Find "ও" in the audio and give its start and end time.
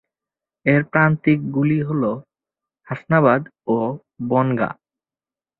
3.67-3.77